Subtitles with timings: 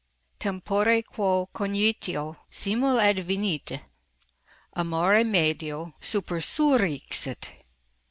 [0.39, 3.81] Tempore quo cognitio simul advenit,
[4.75, 7.43] amor e medio supersurrexit.